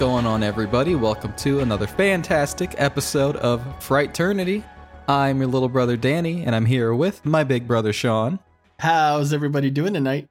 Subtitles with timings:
[0.00, 0.94] What's going on, everybody?
[0.94, 4.64] Welcome to another fantastic episode of Frighternity.
[5.06, 8.38] I'm your little brother Danny, and I'm here with my big brother Sean.
[8.78, 10.26] How's everybody doing tonight?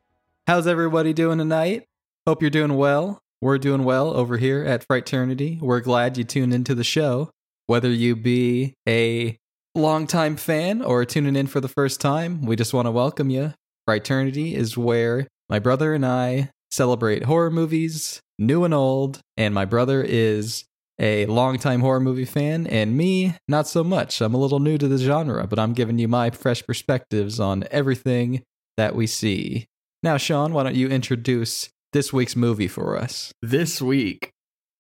[0.48, 1.86] How's everybody doing tonight?
[2.26, 3.22] Hope you're doing well.
[3.42, 5.62] We're doing well over here at Frighternity.
[5.62, 7.30] We're glad you tuned into the show.
[7.68, 9.38] Whether you be a
[9.76, 13.54] longtime fan or tuning in for the first time, we just want to welcome you.
[13.88, 19.66] Frighternity is where my brother and I celebrate horror movies, new and old, and my
[19.66, 20.66] brother is
[21.00, 24.22] a longtime horror movie fan, and me, not so much.
[24.22, 27.64] I'm a little new to the genre, but I'm giving you my fresh perspectives on
[27.72, 28.44] everything
[28.76, 29.68] that we see.
[30.04, 33.34] Now, Sean, why don't you introduce this week's movie for us?
[33.42, 34.32] This week,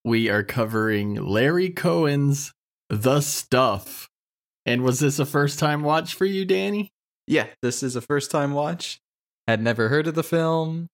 [0.03, 2.51] we are covering Larry Cohen's
[2.89, 4.09] The Stuff.
[4.65, 6.89] And was this a first time watch for you, Danny?
[7.27, 8.99] Yeah, this is a first time watch.
[9.47, 10.87] Had never heard of the film.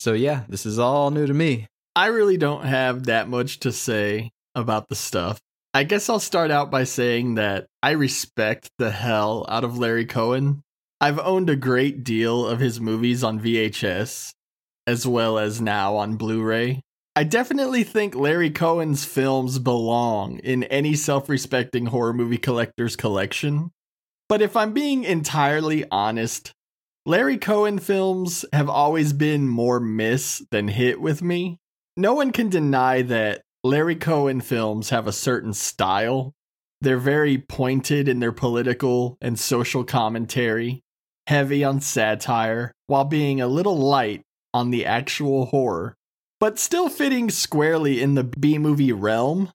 [0.00, 1.68] So, yeah, this is all new to me.
[1.94, 5.38] I really don't have that much to say about the stuff.
[5.74, 10.06] I guess I'll start out by saying that I respect the hell out of Larry
[10.06, 10.62] Cohen.
[11.00, 14.32] I've owned a great deal of his movies on VHS,
[14.86, 16.80] as well as now on Blu ray.
[17.14, 23.70] I definitely think Larry Cohen's films belong in any self respecting horror movie collector's collection.
[24.28, 26.52] But if I'm being entirely honest,
[27.10, 31.58] Larry Cohen films have always been more miss than hit with me.
[31.96, 36.36] No one can deny that Larry Cohen films have a certain style.
[36.80, 40.84] They're very pointed in their political and social commentary,
[41.26, 44.22] heavy on satire, while being a little light
[44.54, 45.96] on the actual horror,
[46.38, 49.50] but still fitting squarely in the B movie realm.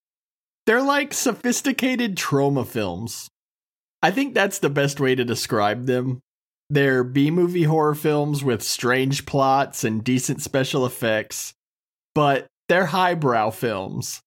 [0.65, 3.29] They're like sophisticated Troma films.
[4.03, 6.19] I think that's the best way to describe them.
[6.69, 11.53] They're B movie horror films with strange plots and decent special effects,
[12.13, 14.21] but they're highbrow films.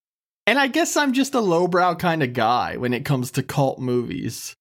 [0.46, 3.78] And I guess I'm just a lowbrow kind of guy when it comes to cult
[3.78, 4.54] movies.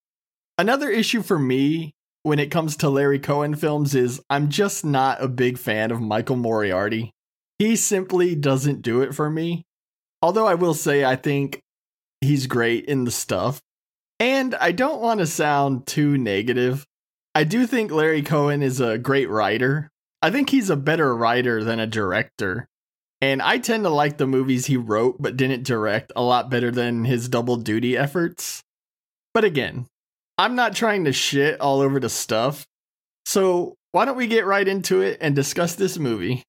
[0.58, 1.92] Another issue for me
[2.24, 6.00] when it comes to Larry Cohen films is I'm just not a big fan of
[6.00, 7.12] Michael Moriarty.
[7.58, 9.64] He simply doesn't do it for me.
[10.20, 11.60] Although I will say I think
[12.20, 13.60] he's great in the stuff.
[14.20, 16.84] And I don't want to sound too negative,
[17.34, 19.90] I do think Larry Cohen is a great writer.
[20.20, 22.66] I think he's a better writer than a director.
[23.20, 26.70] And I tend to like the movies he wrote but didn't direct a lot better
[26.70, 28.62] than his double duty efforts.
[29.34, 29.86] But again,
[30.36, 32.66] I'm not trying to shit all over the stuff.
[33.26, 36.42] So why don't we get right into it and discuss this movie?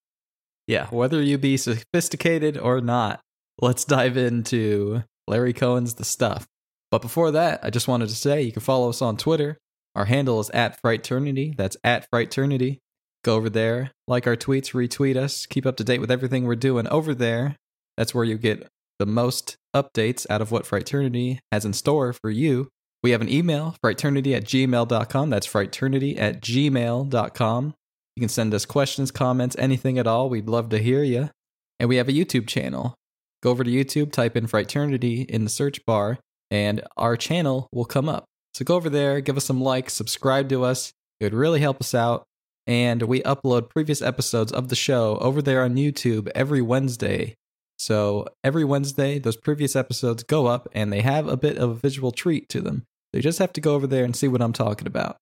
[0.66, 3.20] Yeah, whether you be sophisticated or not,
[3.60, 6.46] let's dive into Larry Cohen's The Stuff.
[6.90, 9.58] But before that, I just wanted to say you can follow us on Twitter
[9.94, 11.56] our handle is at Frighternity.
[11.56, 12.78] That's at Frighternity.
[13.22, 16.56] Go over there, like our tweets, retweet us, keep up to date with everything we're
[16.56, 17.56] doing over there.
[17.96, 18.66] That's where you get
[18.98, 22.68] the most updates out of what Frighternity has in store for you.
[23.02, 25.30] We have an email, frighternity at gmail.com.
[25.30, 27.74] That's frighternity at gmail.com.
[28.16, 30.28] You can send us questions, comments, anything at all.
[30.28, 31.30] We'd love to hear you.
[31.78, 32.94] And we have a YouTube channel.
[33.42, 36.18] Go over to YouTube, type in Frighternity in the search bar,
[36.50, 38.26] and our channel will come up.
[38.54, 40.92] So go over there, give us some likes, subscribe to us.
[41.18, 42.24] It would really help us out.
[42.66, 47.34] And we upload previous episodes of the show over there on YouTube every Wednesday.
[47.78, 51.74] So every Wednesday, those previous episodes go up and they have a bit of a
[51.74, 52.84] visual treat to them.
[53.12, 55.16] So you just have to go over there and see what I'm talking about.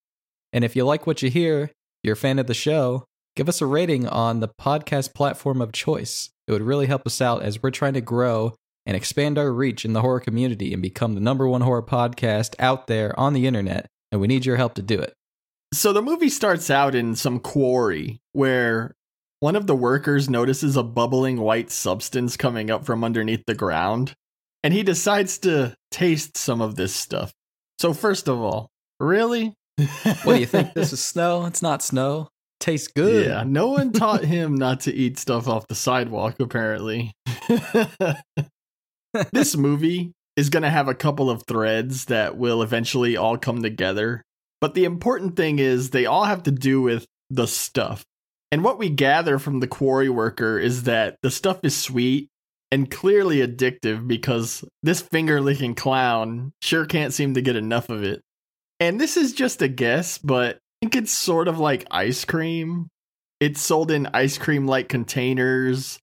[0.53, 1.71] And if you like what you hear,
[2.03, 3.05] you're a fan of the show,
[3.37, 6.31] give us a rating on the podcast platform of choice.
[6.47, 8.55] It would really help us out as we're trying to grow
[8.89, 12.55] and expand our reach in the horror community and become the number one horror podcast
[12.59, 13.87] out there on the internet.
[14.11, 15.13] And we need your help to do it.
[15.75, 18.97] So the movie starts out in some quarry where
[19.41, 24.15] one of the workers notices a bubbling white substance coming up from underneath the ground,
[24.65, 27.35] and he decides to taste some of this stuff.
[27.79, 29.55] So, first of all, really?
[30.03, 30.73] what do you think?
[30.75, 31.45] This is snow?
[31.45, 32.29] It's not snow.
[32.59, 33.27] Tastes good.
[33.27, 37.13] Yeah, no one taught him not to eat stuff off the sidewalk, apparently.
[39.33, 43.63] this movie is going to have a couple of threads that will eventually all come
[43.63, 44.23] together.
[44.61, 48.05] But the important thing is they all have to do with the stuff.
[48.51, 52.29] And what we gather from the quarry worker is that the stuff is sweet
[52.71, 58.03] and clearly addictive because this finger licking clown sure can't seem to get enough of
[58.03, 58.23] it.
[58.81, 62.89] And this is just a guess, but I think it's sort of like ice cream.
[63.41, 65.99] It's sold in ice cream like containers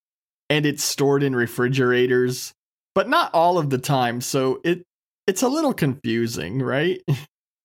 [0.50, 2.54] and it's stored in refrigerators
[2.96, 4.22] but not all of the time.
[4.22, 4.84] So it
[5.28, 7.02] it's a little confusing, right?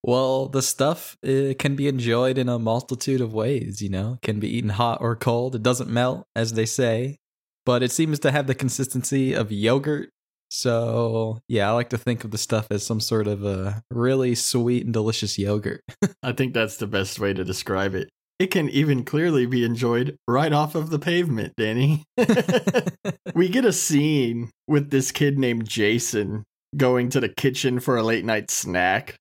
[0.03, 4.15] Well, the stuff it can be enjoyed in a multitude of ways, you know.
[4.15, 5.55] It can be eaten hot or cold.
[5.55, 7.19] It doesn't melt, as they say.
[7.67, 10.09] but it seems to have the consistency of yogurt.
[10.51, 14.35] So, yeah, I like to think of the stuff as some sort of a really
[14.35, 15.83] sweet and delicious yogurt.
[16.23, 18.09] I think that's the best way to describe it.
[18.41, 22.05] It can even clearly be enjoyed right off of the pavement, Danny.
[23.35, 26.45] we get a scene with this kid named Jason
[26.75, 29.17] going to the kitchen for a late night snack.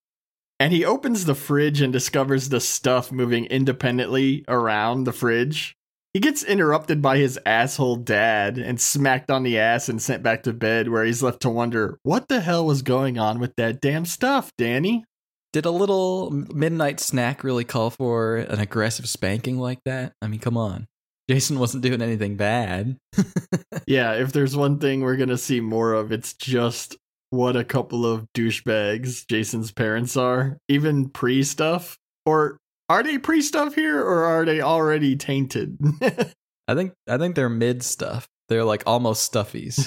[0.58, 5.76] And he opens the fridge and discovers the stuff moving independently around the fridge.
[6.14, 10.44] He gets interrupted by his asshole dad and smacked on the ass and sent back
[10.44, 13.82] to bed, where he's left to wonder what the hell was going on with that
[13.82, 15.04] damn stuff, Danny.
[15.52, 20.14] Did a little midnight snack really call for an aggressive spanking like that?
[20.22, 20.88] I mean, come on.
[21.30, 22.98] Jason wasn't doing anything bad.
[23.88, 26.98] yeah, if there's one thing we're going to see more of, it's just
[27.30, 31.98] what a couple of douchebags Jason's parents are, even pre stuff.
[32.26, 32.58] Or
[32.90, 35.78] are they pre stuff here or are they already tainted?
[36.68, 38.28] I think I think they're mid stuff.
[38.50, 39.80] They're like almost stuffies.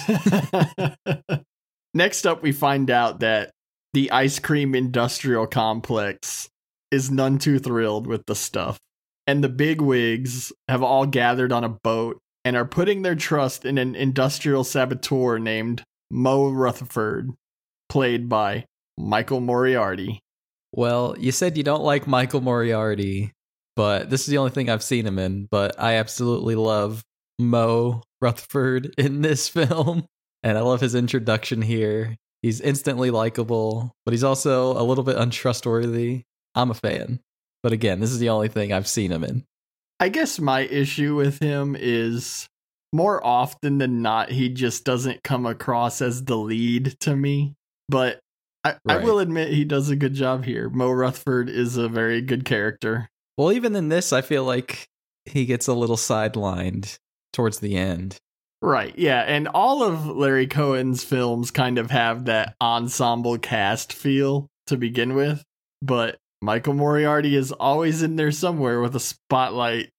[1.94, 3.50] Next up we find out that
[3.92, 6.48] the ice cream industrial complex
[6.90, 8.78] is none too thrilled with the stuff.
[9.26, 13.64] And the big wigs have all gathered on a boat and are putting their trust
[13.64, 17.30] in an industrial saboteur named Mo Rutherford,
[17.88, 18.64] played by
[18.98, 20.20] Michael Moriarty.
[20.72, 23.32] Well, you said you don't like Michael Moriarty,
[23.76, 25.46] but this is the only thing I've seen him in.
[25.50, 27.02] But I absolutely love
[27.38, 30.06] Mo Rutherford in this film,
[30.42, 32.16] and I love his introduction here.
[32.42, 36.24] He's instantly likable, but he's also a little bit untrustworthy.
[36.54, 37.20] I'm a fan.
[37.62, 39.44] But again, this is the only thing I've seen him in.
[40.00, 42.48] I guess my issue with him is
[42.92, 47.54] more often than not, he just doesn't come across as the lead to me.
[47.88, 48.20] But
[48.64, 49.00] I, right.
[49.00, 50.68] I will admit he does a good job here.
[50.68, 53.08] Mo Rutherford is a very good character.
[53.38, 54.88] Well, even in this, I feel like
[55.24, 56.98] he gets a little sidelined
[57.32, 58.18] towards the end.
[58.64, 64.46] Right, yeah, and all of Larry Cohen's films kind of have that ensemble cast feel
[64.68, 65.42] to begin with,
[65.82, 69.90] but Michael Moriarty is always in there somewhere with a spotlight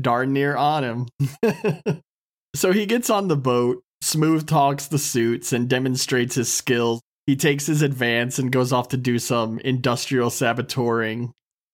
[0.00, 1.06] darn near on him.
[2.56, 7.00] so he gets on the boat, smooth talks the suits, and demonstrates his skills.
[7.26, 11.30] He takes his advance and goes off to do some industrial saboteuring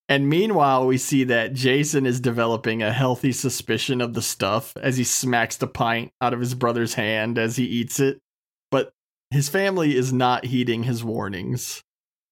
[0.08, 4.98] and meanwhile, we see that Jason is developing a healthy suspicion of the stuff as
[4.98, 8.20] he smacks the pint out of his brother's hand as he eats it.
[8.70, 8.92] But
[9.30, 11.82] his family is not heeding his warnings.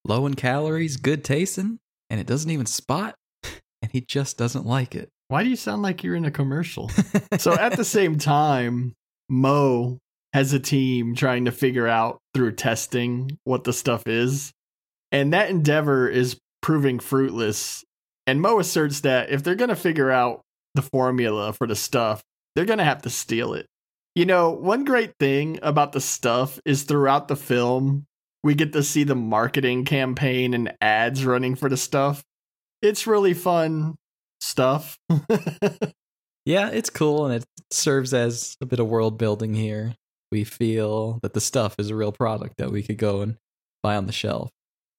[0.04, 1.78] Low in calories, good tasting,
[2.10, 3.14] and it doesn't even spot,
[3.82, 5.08] and he just doesn't like it.
[5.28, 6.90] Why do you sound like you're in a commercial?
[7.38, 8.92] so at the same time,
[9.30, 9.98] Mo
[10.34, 14.52] has a team trying to figure out through testing what the stuff is.
[15.10, 17.84] And that endeavor is proving fruitless.
[18.26, 20.42] And Mo asserts that if they're going to figure out
[20.74, 22.22] the formula for the stuff,
[22.54, 23.66] they're going to have to steal it.
[24.14, 28.06] You know, one great thing about the stuff is throughout the film,
[28.44, 32.22] we get to see the marketing campaign and ads running for the stuff.
[32.82, 33.96] It's really fun
[34.40, 34.98] stuff.
[36.44, 39.94] yeah, it's cool and it serves as a bit of world building here.
[40.30, 43.36] We feel that the stuff is a real product that we could go and
[43.82, 44.50] buy on the shelf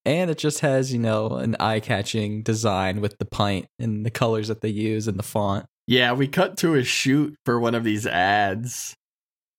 [0.05, 4.47] and it just has you know an eye-catching design with the pint and the colors
[4.47, 5.65] that they use and the font.
[5.87, 8.95] Yeah we cut to a shoot for one of these ads.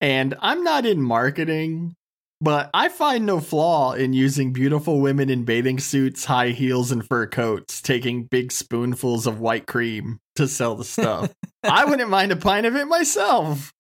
[0.01, 1.95] And i'm not in marketing
[2.41, 7.07] but i find no flaw in using beautiful women in bathing suits high heels and
[7.07, 11.33] fur coats taking big spoonfuls of white cream to sell the stuff.
[11.63, 13.73] I wouldn't mind a pint of it myself.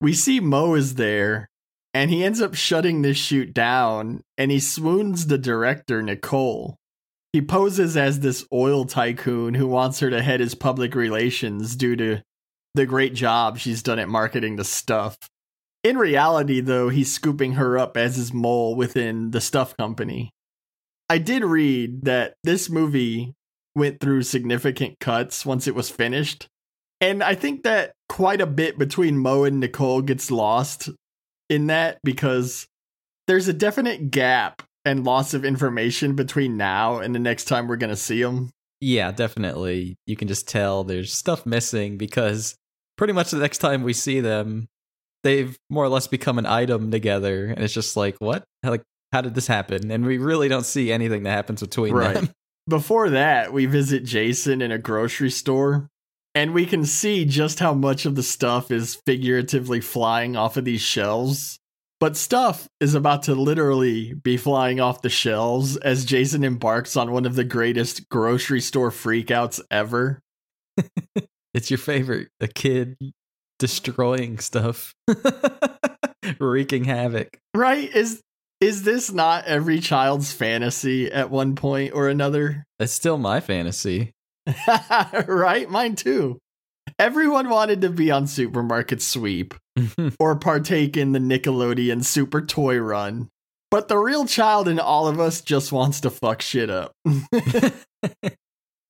[0.00, 1.48] We see mo is there
[1.96, 6.76] and he ends up shutting this shoot down and he swoons the director Nicole.
[7.32, 11.96] He poses as this oil tycoon who wants her to head his public relations due
[11.96, 12.20] to
[12.74, 15.16] the great job she's done at marketing the stuff.
[15.82, 20.28] In reality, though, he's scooping her up as his mole within the stuff company.
[21.08, 23.32] I did read that this movie
[23.74, 26.46] went through significant cuts once it was finished.
[27.00, 30.90] And I think that quite a bit between Mo and Nicole gets lost
[31.48, 32.66] in that because
[33.26, 37.76] there's a definite gap and loss of information between now and the next time we're
[37.76, 38.50] going to see them.
[38.80, 39.96] Yeah, definitely.
[40.06, 42.54] You can just tell there's stuff missing because
[42.96, 44.68] pretty much the next time we see them,
[45.22, 47.46] they've more or less become an item together.
[47.46, 48.44] And it's just like, what?
[48.62, 49.90] Like, how did this happen?
[49.90, 52.14] And we really don't see anything that happens between right.
[52.14, 52.30] them.
[52.68, 55.88] Before that, we visit Jason in a grocery store
[56.36, 60.66] and we can see just how much of the stuff is figuratively flying off of
[60.66, 61.58] these shelves.
[61.98, 67.10] But stuff is about to literally be flying off the shelves as Jason embarks on
[67.10, 70.20] one of the greatest grocery store freakouts ever.
[71.54, 72.98] it's your favorite, a kid
[73.58, 74.94] destroying stuff,
[76.38, 77.38] wreaking havoc.
[77.54, 77.90] Right?
[77.96, 78.20] Is
[78.60, 82.66] is this not every child's fantasy at one point or another?
[82.78, 84.12] It's still my fantasy.
[85.26, 85.68] right?
[85.68, 86.38] Mine too.
[86.98, 89.54] Everyone wanted to be on Supermarket Sweep
[90.20, 93.28] or partake in the Nickelodeon Super Toy Run.
[93.70, 96.92] But the real child in all of us just wants to fuck shit up.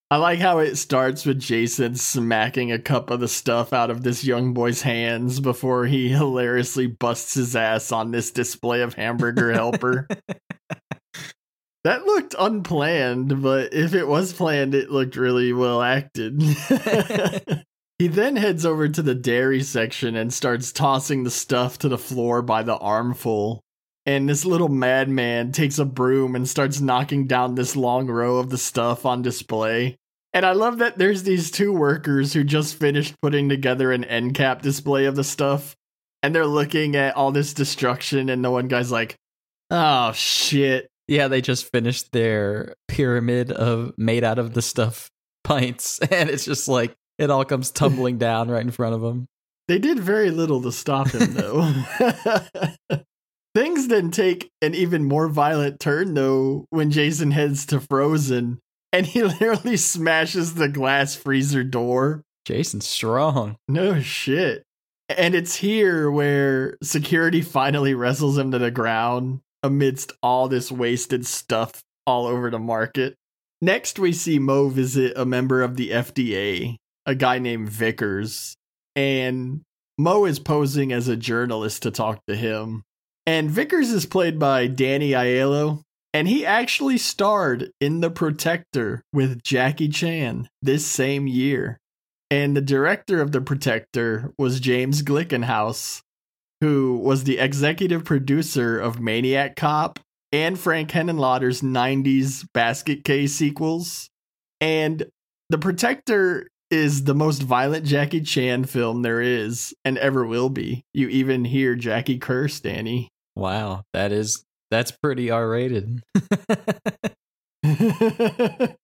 [0.09, 4.05] I like how it starts with Jason smacking a cup of the stuff out of
[4.05, 9.53] this young boy's hands before he hilariously busts his ass on this display of hamburger
[9.53, 10.07] helper.
[11.87, 16.43] That looked unplanned, but if it was planned, it looked really well acted.
[18.01, 21.97] he then heads over to the dairy section and starts tossing the stuff to the
[21.97, 23.63] floor by the armful.
[24.05, 28.51] And this little madman takes a broom and starts knocking down this long row of
[28.51, 29.97] the stuff on display.
[30.33, 34.35] And I love that there's these two workers who just finished putting together an end
[34.35, 35.77] cap display of the stuff.
[36.21, 39.15] And they're looking at all this destruction, and the one guy's like,
[39.71, 40.89] oh shit.
[41.09, 45.11] Yeah, they just finished their pyramid of made out of the stuff
[45.45, 49.27] pints, and it's just like it all comes tumbling down right in front of them.
[49.69, 51.73] They did very little to stop him, though.
[53.55, 58.61] Things then take an even more violent turn, though, when Jason heads to Frozen
[58.93, 62.23] and he literally smashes the glass freezer door.
[62.45, 63.57] Jason's strong.
[63.69, 64.63] No shit.
[65.09, 71.27] And it's here where security finally wrestles him to the ground amidst all this wasted
[71.27, 73.17] stuff all over the market.
[73.61, 78.55] Next, we see Mo visit a member of the FDA, a guy named Vickers,
[78.95, 79.63] and
[79.99, 82.83] Mo is posing as a journalist to talk to him.
[83.27, 85.83] And Vickers is played by Danny Aiello,
[86.15, 91.79] and he actually starred in The Protector with Jackie Chan this same year.
[92.31, 96.03] And the director of The Protector was James Glickenhaus,
[96.61, 99.99] who was the executive producer of Maniac Cop
[100.33, 104.09] and Frank Henenlotter's 90s Basket Case sequels.
[104.61, 105.07] And
[105.51, 110.85] The Protector is the most violent Jackie Chan film there is and ever will be.
[110.93, 113.09] You even hear Jackie curse, Danny.
[113.37, 116.03] Wow, that is that's pretty R rated.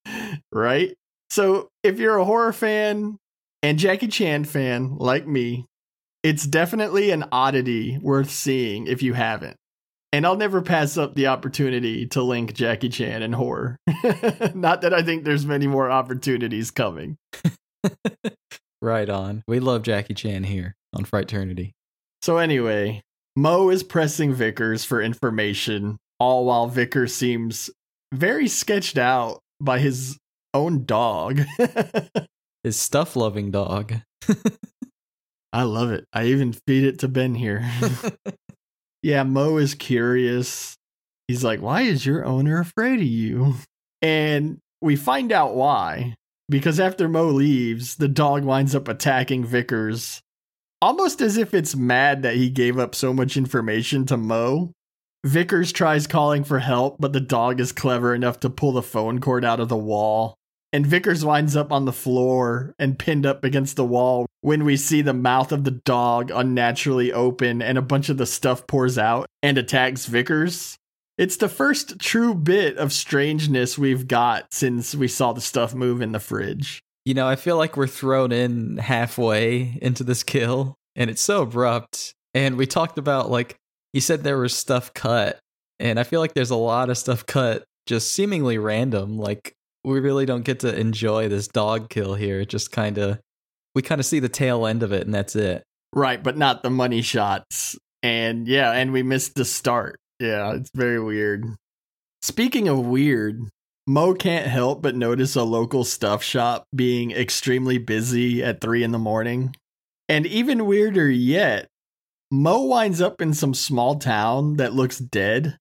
[0.53, 0.95] right?
[1.31, 3.19] So if you're a horror fan
[3.63, 5.67] and Jackie Chan fan like me,
[6.23, 9.57] it's definitely an oddity worth seeing if you haven't.
[10.13, 13.79] And I'll never pass up the opportunity to link Jackie Chan and horror.
[14.55, 17.17] Not that I think there's many more opportunities coming.
[18.83, 19.43] right on.
[19.49, 21.73] We love Jackie Chan here on Frighternity.
[22.21, 23.01] So anyway,
[23.35, 27.71] Mo is pressing Vickers for information, all while Vickers seems
[28.13, 30.19] very sketched out by his
[30.53, 31.41] own dog.
[32.63, 33.95] his stuff loving dog.
[35.53, 36.07] I love it.
[36.13, 37.71] I even feed it to Ben here.
[39.03, 40.77] yeah, Mo is curious.
[41.29, 43.55] He's like, Why is your owner afraid of you?
[44.01, 46.15] And we find out why.
[46.49, 50.23] Because after Mo leaves, the dog winds up attacking Vickers
[50.83, 54.73] almost as if it's mad that he gave up so much information to Mo.
[55.25, 59.21] Vickers tries calling for help, but the dog is clever enough to pull the phone
[59.21, 60.35] cord out of the wall.
[60.73, 64.77] And Vickers winds up on the floor and pinned up against the wall when we
[64.77, 68.97] see the mouth of the dog unnaturally open and a bunch of the stuff pours
[68.97, 70.77] out and attacks Vickers.
[71.19, 76.01] It's the first true bit of strangeness we've got since we saw the stuff move
[76.01, 76.81] in the fridge.
[77.05, 81.43] You know, I feel like we're thrown in halfway into this kill, and it's so
[81.43, 82.15] abrupt.
[82.33, 83.57] And we talked about, like,
[83.93, 85.39] you said there was stuff cut,
[85.79, 89.19] and I feel like there's a lot of stuff cut just seemingly random.
[89.19, 89.53] Like,
[89.85, 92.41] we really don't get to enjoy this dog kill here.
[92.41, 93.19] It just kind of,
[93.75, 95.63] we kind of see the tail end of it, and that's it.
[95.95, 97.77] Right, but not the money shots.
[98.03, 99.99] And yeah, and we missed the start.
[100.19, 101.45] Yeah, it's very weird.
[102.23, 103.41] Speaking of weird,
[103.87, 108.93] Mo can't help but notice a local stuff shop being extremely busy at three in
[108.93, 109.55] the morning.
[110.09, 111.67] And even weirder yet,
[112.31, 115.59] Mo winds up in some small town that looks dead.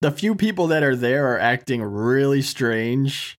[0.00, 3.36] The few people that are there are acting really strange.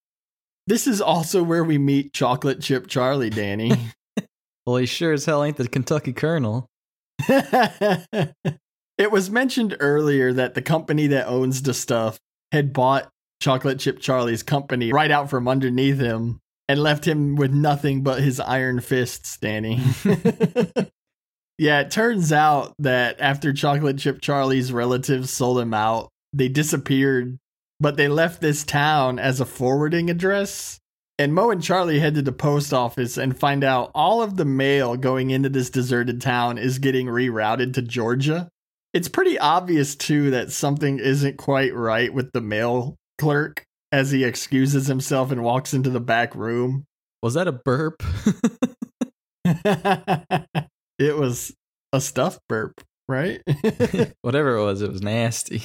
[0.67, 3.73] This is also where we meet Chocolate Chip Charlie, Danny.
[4.65, 6.67] well, he sure as hell ain't the Kentucky Colonel.
[7.27, 12.17] it was mentioned earlier that the company that owns the stuff
[12.51, 13.09] had bought
[13.41, 16.39] Chocolate Chip Charlie's company right out from underneath him
[16.69, 19.81] and left him with nothing but his iron fists, Danny.
[21.57, 27.37] yeah, it turns out that after Chocolate Chip Charlie's relatives sold him out, they disappeared,
[27.83, 30.79] but they left this town as a forwarding address.
[31.19, 34.45] And Mo and Charlie head to the post office and find out all of the
[34.45, 38.47] mail going into this deserted town is getting rerouted to Georgia.
[38.93, 44.23] It's pretty obvious, too, that something isn't quite right with the mail clerk as he
[44.23, 46.85] excuses himself and walks into the back room.
[47.21, 48.01] Was that a burp?
[50.97, 51.53] it was
[51.91, 53.41] a stuffed burp, right?
[54.21, 55.61] Whatever it was, it was nasty.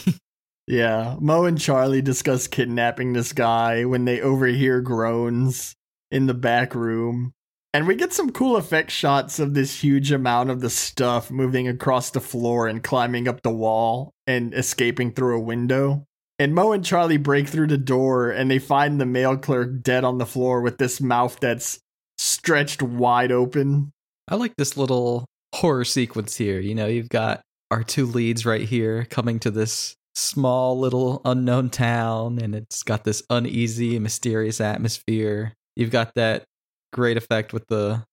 [0.69, 5.75] Yeah, Mo and Charlie discuss kidnapping this guy when they overhear groans
[6.11, 7.33] in the back room.
[7.73, 11.69] And we get some cool effect shots of this huge amount of the stuff moving
[11.69, 16.05] across the floor and climbing up the wall and escaping through a window.
[16.39, 20.05] And Mo and Charlie break through the door and they find the mail clerk dead
[20.05, 21.79] on the floor with this mouth that's
[22.19, 23.91] stretched wide open.
[24.29, 26.61] I like this little horror sequence here.
[26.61, 31.71] You know, you've got our two leads right here coming to this small little unknown
[31.71, 35.55] town and it's got this uneasy, mysterious atmosphere.
[35.77, 36.45] You've got that
[36.93, 38.05] great effect with the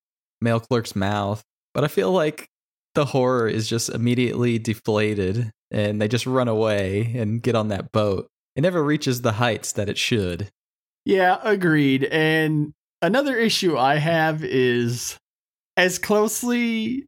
[0.41, 1.43] mail clerk's mouth.
[1.73, 2.47] But I feel like
[2.93, 7.91] the horror is just immediately deflated and they just run away and get on that
[7.91, 8.27] boat.
[8.55, 10.49] It never reaches the heights that it should.
[11.03, 12.05] Yeah, agreed.
[12.05, 15.17] And another issue I have is
[15.75, 17.05] as closely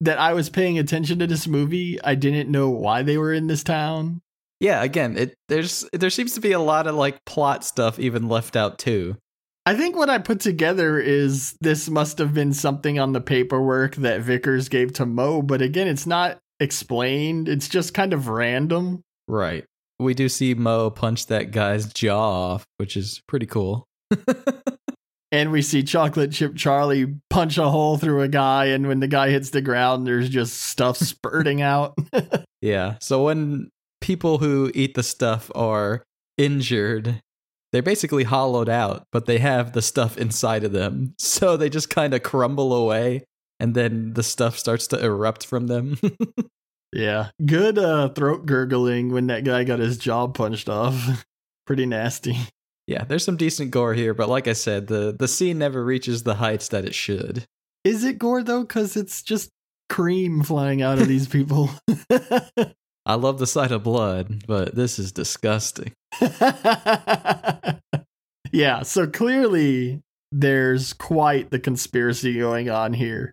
[0.00, 3.46] that I was paying attention to this movie, I didn't know why they were in
[3.46, 4.20] this town.
[4.60, 8.28] Yeah, again, it there's there seems to be a lot of like plot stuff even
[8.28, 9.16] left out too.
[9.66, 13.96] I think what I put together is this must have been something on the paperwork
[13.96, 17.48] that Vickers gave to Mo, but again, it's not explained.
[17.48, 19.02] It's just kind of random.
[19.26, 19.64] Right.
[19.98, 23.86] We do see Mo punch that guy's jaw off, which is pretty cool.
[25.32, 29.08] and we see Chocolate Chip Charlie punch a hole through a guy, and when the
[29.08, 31.98] guy hits the ground, there's just stuff spurting out.
[32.60, 32.96] yeah.
[33.00, 33.70] So when
[34.06, 36.04] people who eat the stuff are
[36.38, 37.20] injured,
[37.72, 41.14] they're basically hollowed out, but they have the stuff inside of them.
[41.18, 43.24] So they just kind of crumble away,
[43.58, 45.98] and then the stuff starts to erupt from them.
[46.92, 47.30] yeah.
[47.44, 51.26] Good uh, throat gurgling when that guy got his jaw punched off.
[51.66, 52.36] Pretty nasty.
[52.86, 56.22] Yeah, there's some decent gore here, but like I said, the the scene never reaches
[56.22, 57.44] the heights that it should.
[57.82, 58.62] Is it gore though?
[58.62, 59.50] Because it's just
[59.88, 61.70] cream flying out of these people.
[63.06, 65.92] I love the sight of blood, but this is disgusting.
[68.50, 73.32] yeah, so clearly there's quite the conspiracy going on here.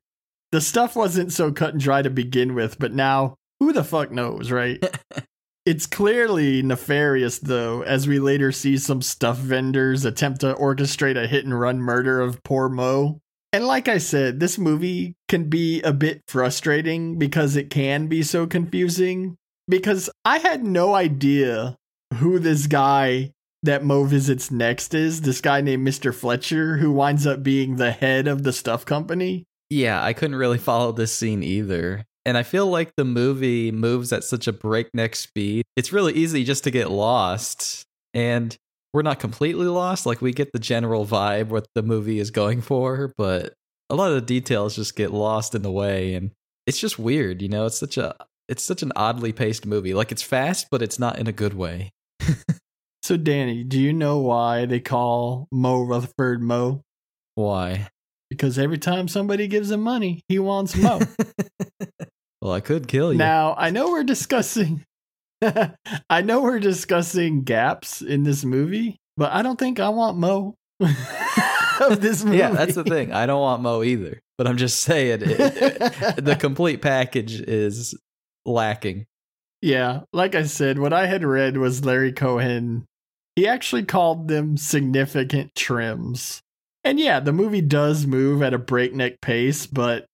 [0.52, 4.12] The stuff wasn't so cut and dry to begin with, but now who the fuck
[4.12, 4.78] knows, right?
[5.66, 11.26] it's clearly nefarious, though, as we later see some stuff vendors attempt to orchestrate a
[11.26, 13.20] hit and run murder of poor Mo.
[13.52, 18.22] And like I said, this movie can be a bit frustrating because it can be
[18.22, 19.36] so confusing
[19.68, 21.78] because I had no idea
[22.16, 23.32] who this guy
[23.64, 25.22] that Mo visits next is.
[25.22, 26.14] This guy named Mr.
[26.14, 29.46] Fletcher, who winds up being the head of the stuff company.
[29.70, 32.04] Yeah, I couldn't really follow this scene either.
[32.26, 35.66] And I feel like the movie moves at such a breakneck speed.
[35.76, 37.86] It's really easy just to get lost.
[38.14, 38.56] And
[38.94, 40.06] we're not completely lost.
[40.06, 43.54] Like, we get the general vibe what the movie is going for, but
[43.90, 46.14] a lot of the details just get lost in the way.
[46.14, 46.32] And
[46.68, 47.66] it's just weird, you know?
[47.66, 48.16] It's such a
[48.48, 49.94] it's such an oddly paced movie.
[49.94, 51.92] Like it's fast, but it's not in a good way.
[53.04, 56.82] so, Danny, do you know why they call Mo Rutherford Mo?
[57.36, 57.88] Why?
[58.30, 61.00] Because every time somebody gives him money, he wants Mo.
[62.42, 63.20] well, I could kill you.
[63.20, 64.84] Now, I know we're discussing.
[66.10, 70.56] I know we're discussing gaps in this movie, but I don't think I want Mo
[70.80, 72.38] of this movie.
[72.38, 73.14] Yeah, that's the thing.
[73.14, 74.20] I don't want Mo either.
[74.38, 77.96] But I'm just saying, it, it, the complete package is
[78.46, 79.06] lacking.
[79.62, 82.86] Yeah, like I said, what I had read was Larry Cohen.
[83.36, 86.42] He actually called them significant trims.
[86.84, 90.06] And yeah, the movie does move at a breakneck pace, but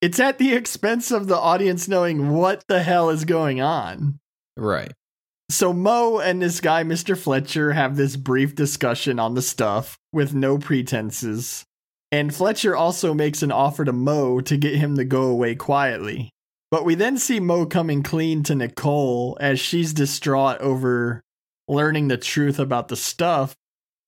[0.00, 4.18] it's at the expense of the audience knowing what the hell is going on.
[4.56, 4.92] Right.
[5.50, 7.18] So Mo and this guy, Mr.
[7.18, 11.64] Fletcher, have this brief discussion on the stuff with no pretenses.
[12.10, 16.30] And Fletcher also makes an offer to Mo to get him to go away quietly.
[16.72, 21.20] But we then see Mo coming clean to Nicole as she's distraught over
[21.68, 23.54] learning the truth about the stuff,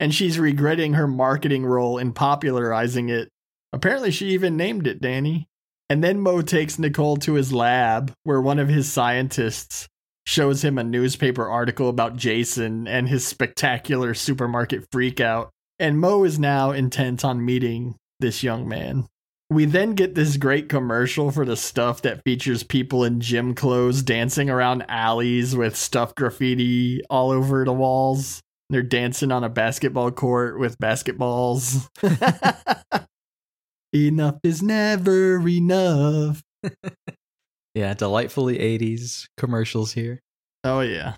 [0.00, 3.28] and she's regretting her marketing role in popularizing it.
[3.74, 5.46] Apparently, she even named it Danny.
[5.90, 9.86] And then Mo takes Nicole to his lab, where one of his scientists
[10.26, 15.50] shows him a newspaper article about Jason and his spectacular supermarket freakout.
[15.78, 19.06] And Mo is now intent on meeting this young man.
[19.50, 24.02] We then get this great commercial for the stuff that features people in gym clothes
[24.02, 28.40] dancing around alleys with stuff graffiti all over the walls.
[28.70, 31.88] They're dancing on a basketball court with basketballs.
[33.94, 36.42] enough is never enough.
[37.74, 40.20] Yeah, delightfully 80s commercials here.
[40.62, 41.16] Oh, yeah.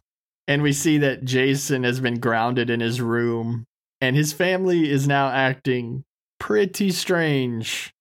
[0.48, 3.66] And we see that Jason has been grounded in his room,
[4.00, 6.04] and his family is now acting
[6.40, 7.92] pretty strange.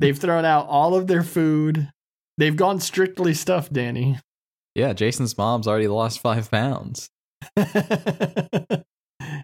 [0.00, 1.90] They've thrown out all of their food.
[2.36, 4.18] They've gone strictly stuffed, Danny.
[4.74, 7.08] Yeah, Jason's mom's already lost five pounds.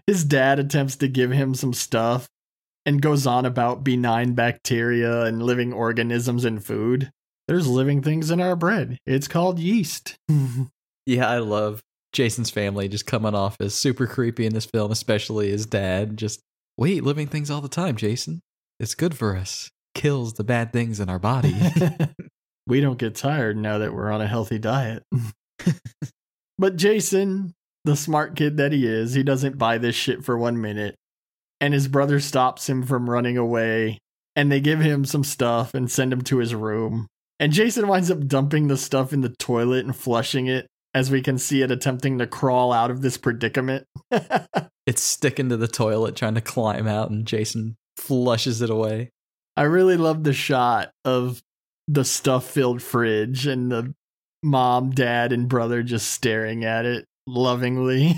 [0.07, 2.27] his dad attempts to give him some stuff
[2.85, 7.11] and goes on about benign bacteria and living organisms in food.
[7.47, 8.97] There's living things in our bread.
[9.05, 10.17] It's called yeast.
[11.05, 11.81] yeah, I love
[12.13, 16.17] Jason's family just coming off as super creepy in this film, especially his dad.
[16.17, 16.41] Just,
[16.77, 18.41] we eat living things all the time, Jason.
[18.79, 19.69] It's good for us.
[19.95, 21.55] Kills the bad things in our body.
[22.67, 25.03] we don't get tired now that we're on a healthy diet.
[26.57, 27.53] but Jason,
[27.85, 30.95] the smart kid that he is, he doesn't buy this shit for one minute.
[31.61, 33.99] And his brother stops him from running away.
[34.35, 37.07] And they give him some stuff and send him to his room.
[37.39, 41.21] And Jason winds up dumping the stuff in the toilet and flushing it, as we
[41.21, 43.85] can see it attempting to crawl out of this predicament.
[44.85, 49.11] it's sticking to the toilet, trying to climb out, and Jason flushes it away.
[49.57, 51.41] I really love the shot of
[51.87, 53.93] the stuff filled fridge and the
[54.43, 58.13] mom, dad, and brother just staring at it lovingly.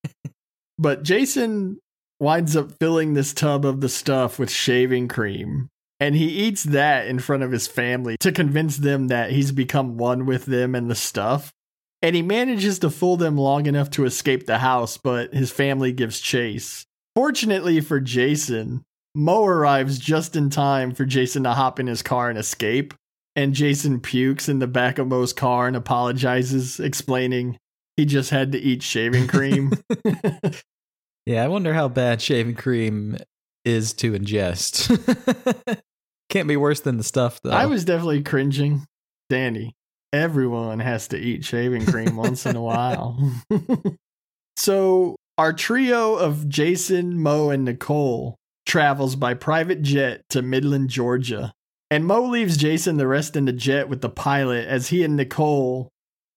[0.78, 1.78] but Jason
[2.20, 5.68] winds up filling this tub of the stuff with shaving cream.
[5.98, 9.96] And he eats that in front of his family to convince them that he's become
[9.96, 11.52] one with them and the stuff.
[12.00, 15.92] And he manages to fool them long enough to escape the house, but his family
[15.92, 16.84] gives chase.
[17.14, 22.30] Fortunately for Jason, Mo arrives just in time for Jason to hop in his car
[22.30, 22.94] and escape.
[23.34, 27.58] And Jason pukes in the back of Mo's car and apologizes, explaining
[27.96, 29.72] he just had to eat shaving cream.
[31.26, 33.16] yeah, I wonder how bad shaving cream
[33.64, 34.90] is to ingest.
[36.28, 37.50] Can't be worse than the stuff, though.
[37.50, 38.86] I was definitely cringing.
[39.28, 39.74] Danny,
[40.12, 43.18] everyone has to eat shaving cream once in a while.
[44.56, 48.36] so, our trio of Jason, Mo, and Nicole
[48.72, 51.52] travels by private jet to Midland, Georgia.
[51.90, 55.14] And Mo leaves Jason the rest in the jet with the pilot as he and
[55.14, 55.90] Nicole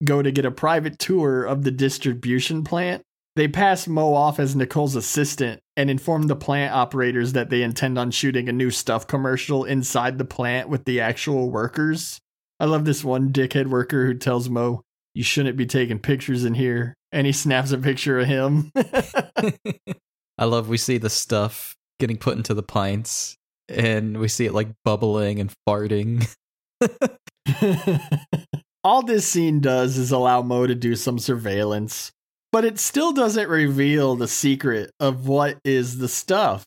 [0.04, 3.04] go to get a private tour of the distribution plant.
[3.38, 7.98] They pass Mo off as Nicole's assistant and inform the plant operators that they intend
[7.98, 12.20] on shooting a new stuff commercial inside the plant with the actual workers.
[12.60, 14.82] I love this one dickhead worker who tells Mo,
[15.14, 16.96] You shouldn't be taking pictures in here.
[17.14, 18.74] And he snaps a picture of him.
[20.38, 24.54] I love we see the stuff getting put into the pints and we see it
[24.54, 26.28] like bubbling and farting.
[28.84, 32.12] All this scene does is allow Mo to do some surveillance,
[32.52, 36.64] but it still doesn't reveal the secret of what is the stuff,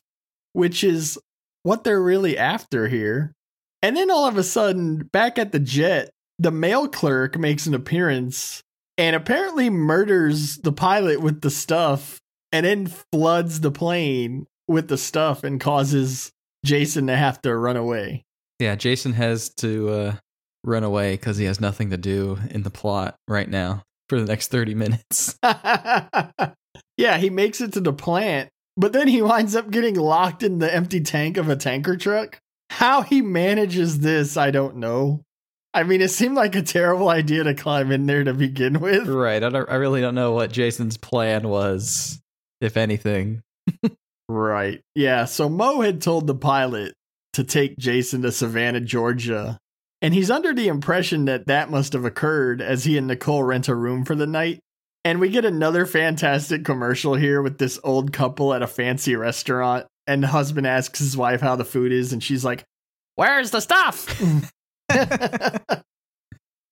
[0.53, 1.17] which is
[1.63, 3.33] what they're really after here.
[3.81, 7.73] And then all of a sudden, back at the jet, the mail clerk makes an
[7.73, 8.61] appearance
[8.97, 12.19] and apparently murders the pilot with the stuff
[12.51, 16.31] and then floods the plane with the stuff and causes
[16.63, 18.23] Jason to have to run away.
[18.59, 20.15] Yeah, Jason has to uh,
[20.63, 24.27] run away because he has nothing to do in the plot right now for the
[24.27, 25.37] next 30 minutes.
[26.97, 30.59] yeah, he makes it to the plant, but then he winds up getting locked in
[30.59, 32.39] the empty tank of a tanker truck.
[32.69, 35.23] How he manages this, I don't know.
[35.73, 39.07] I mean, it seemed like a terrible idea to climb in there to begin with.
[39.07, 39.43] Right.
[39.43, 42.19] I, don't, I really don't know what Jason's plan was,
[42.59, 43.41] if anything.
[44.29, 44.81] Right.
[44.93, 45.25] Yeah.
[45.25, 46.93] So Mo had told the pilot
[47.33, 49.57] to take Jason to Savannah, Georgia.
[50.03, 53.67] And he's under the impression that that must have occurred as he and Nicole rent
[53.67, 54.59] a room for the night.
[55.03, 59.87] And we get another fantastic commercial here with this old couple at a fancy restaurant.
[60.05, 62.63] And the husband asks his wife how the food is, and she's like,
[63.15, 64.21] Where's the stuff?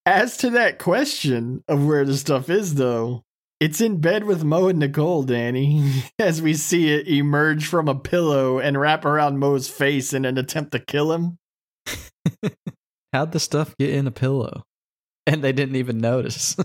[0.06, 3.24] As to that question of where the stuff is, though,
[3.60, 7.96] it's in bed with Mo and Nicole, Danny, as we see it emerge from a
[7.96, 11.38] pillow and wrap around Mo's face in an attempt to kill him.
[13.14, 14.64] How'd the stuff get in a pillow?
[15.26, 16.56] And they didn't even notice.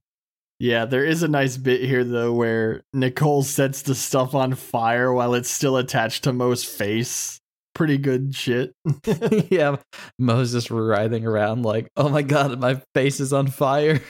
[0.58, 5.12] yeah, there is a nice bit here, though, where Nicole sets the stuff on fire
[5.12, 7.40] while it's still attached to Mo's face.
[7.74, 8.72] Pretty good shit.
[9.50, 9.76] yeah,
[10.18, 14.00] Mo's just writhing around like, oh my god, my face is on fire.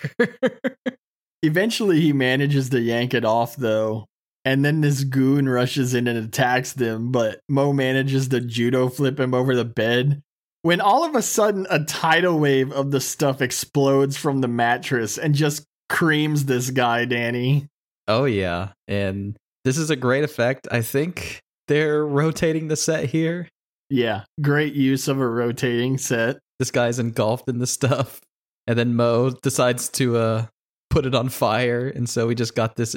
[1.44, 4.07] Eventually, he manages to yank it off, though.
[4.44, 9.18] And then this goon rushes in and attacks them, but Mo manages to judo flip
[9.18, 10.20] him over the bed.
[10.62, 15.16] When all of a sudden, a tidal wave of the stuff explodes from the mattress
[15.16, 17.68] and just creams this guy, Danny.
[18.09, 18.72] Oh, yeah.
[18.87, 20.68] And This is a great effect.
[20.70, 23.48] I think they're rotating the set here.
[23.88, 26.38] Yeah, great use of a rotating set.
[26.59, 28.20] This guy's engulfed in the stuff.
[28.66, 30.46] And then Mo decides to uh
[30.94, 32.94] put it on fire, and so we just got this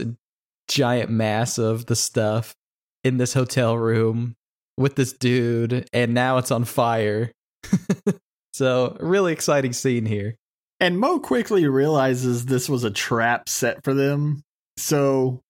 [0.67, 2.55] giant mass of the stuff
[3.03, 4.35] in this hotel room
[4.77, 7.31] with this dude, and now it's on fire.
[8.53, 10.35] so, really exciting scene here.
[10.79, 14.43] And Mo quickly realizes this was a trap set for them.
[14.77, 15.41] So,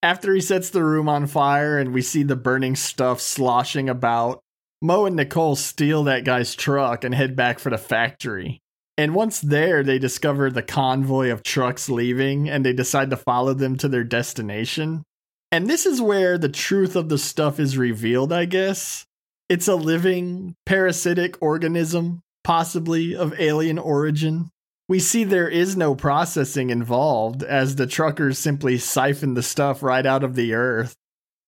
[0.00, 4.38] after he sets the room on fire and we see the burning stuff sloshing about,
[4.80, 8.60] Mo and Nicole steal that guy's truck and head back for the factory.
[8.98, 13.52] And once there, they discover the convoy of trucks leaving and they decide to follow
[13.52, 15.02] them to their destination.
[15.52, 19.04] And this is where the truth of the stuff is revealed, I guess.
[19.48, 24.50] It's a living, parasitic organism, possibly of alien origin.
[24.88, 30.06] We see there is no processing involved, as the truckers simply siphon the stuff right
[30.06, 30.94] out of the earth.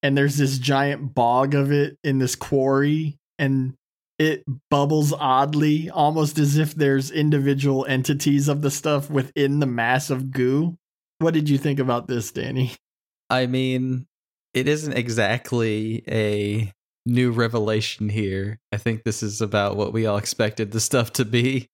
[0.02, 3.74] And there's this giant bog of it in this quarry, and
[4.18, 10.10] it bubbles oddly, almost as if there's individual entities of the stuff within the mass
[10.10, 10.76] of goo.
[11.18, 12.72] What did you think about this, Danny?
[13.30, 14.06] I mean,
[14.54, 16.72] it isn't exactly a
[17.06, 18.58] new revelation here.
[18.72, 21.68] I think this is about what we all expected the stuff to be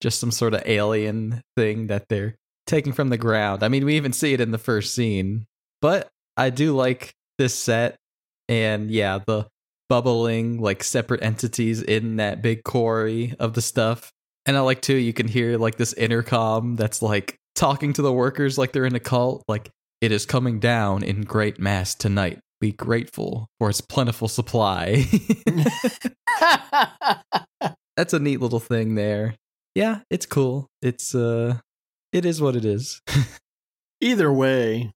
[0.00, 3.62] just some sort of alien thing that they're taking from the ground.
[3.62, 5.46] I mean, we even see it in the first scene,
[5.80, 7.96] but I do like this set.
[8.48, 9.46] And yeah, the
[9.92, 14.10] bubbling like separate entities in that big quarry of the stuff.
[14.46, 18.10] And I like too, you can hear like this intercom that's like talking to the
[18.10, 19.68] workers like they're in a cult, like
[20.00, 22.38] it is coming down in great mass tonight.
[22.58, 25.04] Be grateful for its plentiful supply.
[27.98, 29.34] that's a neat little thing there.
[29.74, 30.68] Yeah, it's cool.
[30.80, 31.58] It's uh
[32.14, 33.02] it is what it is.
[34.00, 34.90] Either way,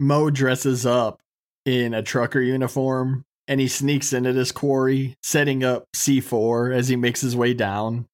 [0.00, 1.20] Mo dresses up
[1.66, 6.94] in a trucker uniform and he sneaks into this quarry, setting up C4 as he
[6.94, 8.06] makes his way down.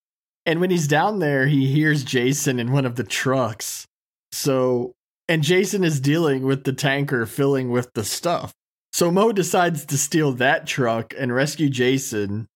[0.47, 3.87] And when he's down there, he hears Jason in one of the trucks.
[4.33, 4.95] So,
[5.29, 8.55] and Jason is dealing with the tanker filling with the stuff.
[8.95, 12.47] So Mo decides to steal that truck and rescue Jason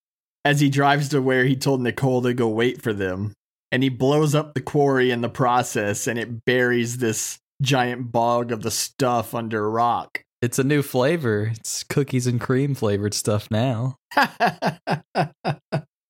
[0.42, 3.34] as he drives to where he told Nicole to go wait for them.
[3.70, 8.50] And he blows up the quarry in the process and it buries this giant bog
[8.52, 10.24] of the stuff under rock.
[10.42, 11.52] It's a new flavor.
[11.54, 13.96] It's cookies and cream flavored stuff now.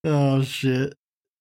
[0.05, 0.93] oh shit.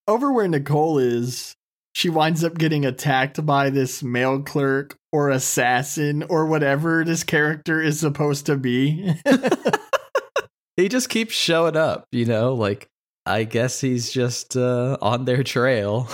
[0.09, 1.55] Over where Nicole is,
[1.93, 7.81] she winds up getting attacked by this mail clerk or assassin or whatever this character
[7.81, 9.15] is supposed to be.
[10.77, 12.89] he just keeps showing up, you know, like
[13.25, 16.09] I guess he's just uh, on their trail.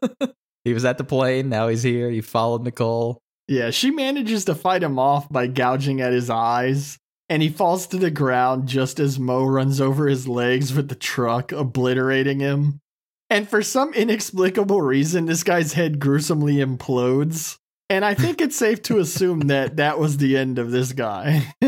[0.64, 2.10] he was at the plane, now he's here.
[2.10, 3.18] He followed Nicole.
[3.48, 7.86] Yeah, she manages to fight him off by gouging at his eyes, and he falls
[7.88, 12.80] to the ground just as Mo runs over his legs with the truck, obliterating him.
[13.28, 17.58] And for some inexplicable reason, this guy's head gruesomely implodes.
[17.88, 21.54] And I think it's safe to assume that that was the end of this guy.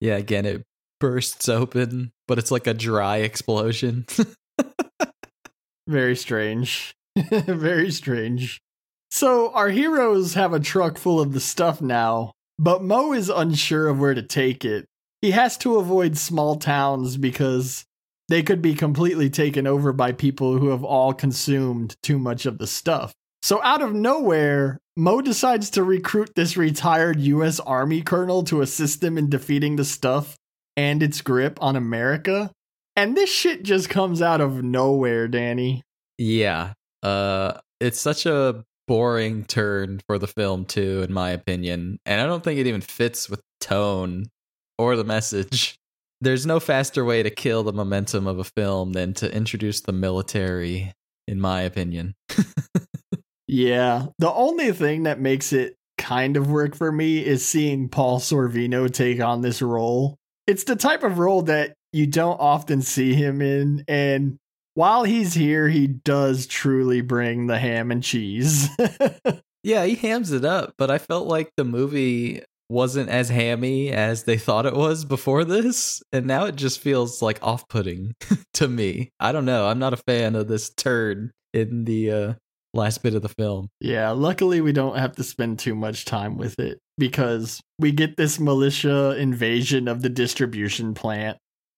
[0.00, 0.62] yeah, again, it
[1.00, 4.06] bursts open, but it's like a dry explosion.
[5.86, 6.94] Very strange.
[7.30, 8.60] Very strange.
[9.14, 13.86] So our heroes have a truck full of the stuff now, but Mo is unsure
[13.88, 14.86] of where to take it.
[15.20, 17.84] He has to avoid small towns because
[18.30, 22.56] they could be completely taken over by people who have all consumed too much of
[22.56, 23.12] the stuff.
[23.42, 29.04] So out of nowhere, Mo decides to recruit this retired US Army colonel to assist
[29.04, 30.38] him in defeating the stuff
[30.74, 32.50] and its grip on America.
[32.96, 35.82] And this shit just comes out of nowhere, Danny.
[36.16, 36.72] Yeah.
[37.02, 41.98] Uh it's such a boring turn for the film too in my opinion.
[42.04, 44.26] And i don't think it even fits with tone
[44.76, 45.76] or the message.
[46.20, 49.92] There's no faster way to kill the momentum of a film than to introduce the
[49.92, 50.92] military
[51.26, 52.14] in my opinion.
[53.52, 54.06] Yeah.
[54.18, 58.90] The only thing that makes it kind of work for me is seeing paul sorvino
[58.90, 60.16] take on this role.
[60.46, 64.38] It's the type of role that you don't often see him in and
[64.74, 68.68] while he's here, he does truly bring the ham and cheese.
[69.62, 74.24] yeah, he hams it up, but I felt like the movie wasn't as hammy as
[74.24, 78.14] they thought it was before this, and now it just feels like off-putting
[78.54, 79.10] to me.
[79.20, 79.66] I don't know.
[79.66, 82.34] I'm not a fan of this turn in the uh,
[82.72, 83.68] last bit of the film.
[83.80, 88.16] Yeah, luckily we don't have to spend too much time with it because we get
[88.16, 91.36] this militia invasion of the distribution plant.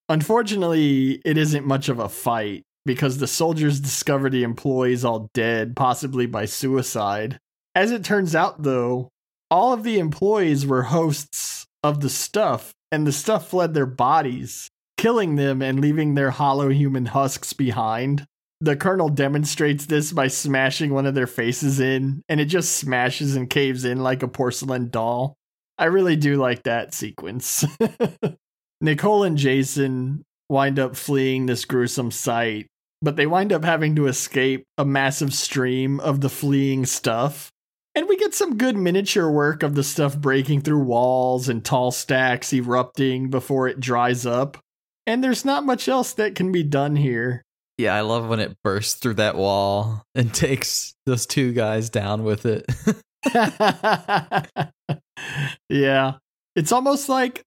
[0.09, 5.77] Unfortunately, it isn't much of a fight because the soldiers discover the employees all dead,
[5.77, 7.39] possibly by suicide.
[7.75, 9.11] As it turns out, though,
[9.51, 14.69] all of the employees were hosts of the stuff, and the stuff fled their bodies,
[14.97, 18.27] killing them and leaving their hollow human husks behind.
[18.61, 23.37] The colonel demonstrates this by smashing one of their faces in, and it just smashes
[23.37, 25.37] and caves in like a porcelain doll.
[25.77, 27.65] I really do like that sequence.
[28.81, 32.67] Nicole and Jason wind up fleeing this gruesome sight,
[33.05, 37.51] but they wind up having to escape a massive stream of the fleeing stuff.
[37.95, 41.93] And we get some good miniature work of the stuff breaking through walls and tall
[41.93, 44.59] stacks erupting before it dries up.
[45.07, 47.45] And there's not much else that can be done here.
[47.79, 52.25] Yeah, I love when it bursts through that wall and takes those two guys down
[52.25, 52.65] with it.
[55.69, 56.15] yeah.
[56.57, 57.43] It's almost like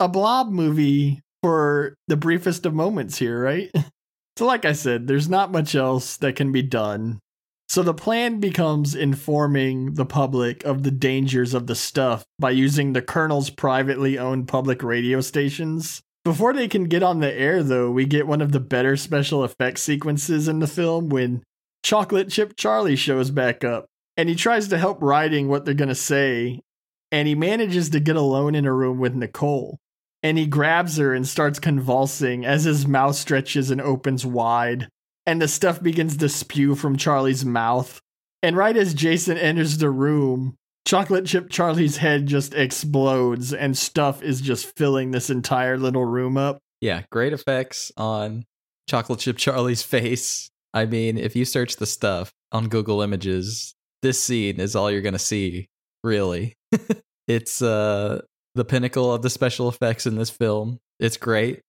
[0.00, 3.70] a blob movie for the briefest of moments here, right?
[4.38, 7.18] So, like I said, there's not much else that can be done.
[7.68, 12.92] So, the plan becomes informing the public of the dangers of the stuff by using
[12.92, 16.02] the Colonel's privately owned public radio stations.
[16.24, 19.42] Before they can get on the air, though, we get one of the better special
[19.42, 21.42] effects sequences in the film when
[21.82, 25.88] Chocolate Chip Charlie shows back up and he tries to help writing what they're going
[25.88, 26.60] to say.
[27.10, 29.80] And he manages to get alone in a room with Nicole
[30.22, 34.88] and he grabs her and starts convulsing as his mouth stretches and opens wide,
[35.26, 38.00] and the stuff begins to spew from Charlie's mouth.
[38.42, 44.22] And right as Jason enters the room, Chocolate Chip Charlie's head just explodes, and stuff
[44.22, 46.58] is just filling this entire little room up.
[46.80, 48.44] Yeah, great effects on
[48.88, 50.50] Chocolate Chip Charlie's face.
[50.72, 55.02] I mean, if you search the stuff on Google Images, this scene is all you're
[55.02, 55.68] going to see,
[56.02, 56.54] really.
[57.28, 58.22] it's uh
[58.58, 60.80] the pinnacle of the special effects in this film.
[60.98, 61.60] It's great.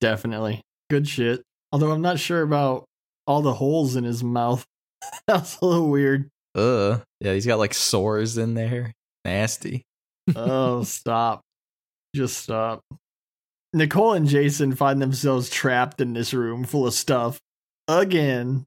[0.00, 0.60] Definitely.
[0.90, 1.42] Good shit.
[1.70, 2.84] Although I'm not sure about
[3.28, 4.66] all the holes in his mouth.
[5.28, 6.28] That's a little weird.
[6.56, 7.00] Ugh.
[7.20, 8.92] Yeah, he's got like sores in there.
[9.24, 9.84] Nasty.
[10.34, 11.42] oh, stop.
[12.14, 12.80] Just stop.
[13.72, 17.38] Nicole and Jason find themselves trapped in this room full of stuff
[17.86, 18.64] again.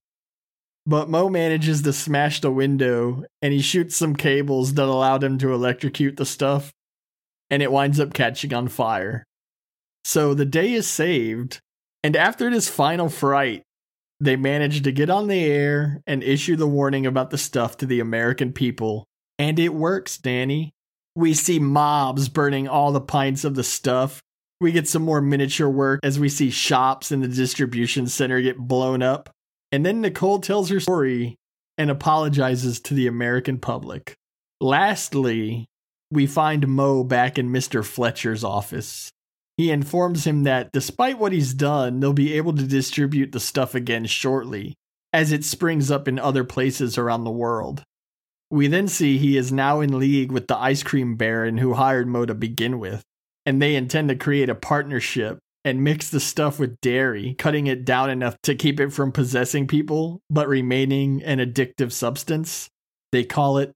[0.85, 5.37] But Mo manages to smash the window and he shoots some cables that allowed him
[5.39, 6.71] to electrocute the stuff
[7.51, 9.25] and it winds up catching on fire.
[10.03, 11.59] So the day is saved,
[12.01, 13.61] and after this final fright,
[14.19, 17.85] they manage to get on the air and issue the warning about the stuff to
[17.85, 19.05] the American people.
[19.37, 20.71] And it works, Danny.
[21.15, 24.21] We see mobs burning all the pints of the stuff.
[24.59, 28.57] We get some more miniature work as we see shops in the distribution center get
[28.57, 29.31] blown up.
[29.71, 31.35] And then Nicole tells her story
[31.77, 34.13] and apologizes to the American public.
[34.59, 35.65] Lastly,
[36.11, 37.83] we find Mo back in Mr.
[37.85, 39.11] Fletcher's office.
[39.57, 43.73] He informs him that despite what he's done, they'll be able to distribute the stuff
[43.73, 44.75] again shortly,
[45.13, 47.83] as it springs up in other places around the world.
[48.49, 52.07] We then see he is now in league with the ice cream baron who hired
[52.07, 53.03] Mo to begin with,
[53.45, 57.85] and they intend to create a partnership and mix the stuff with dairy, cutting it
[57.85, 62.67] down enough to keep it from possessing people, but remaining an addictive substance.
[63.11, 63.71] They call it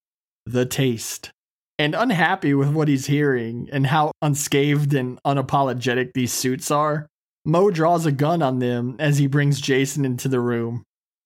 [0.45, 1.31] the taste
[1.77, 7.07] and unhappy with what he's hearing and how unscathed and unapologetic these suits are,
[7.45, 10.83] Mo draws a gun on them as he brings Jason into the room.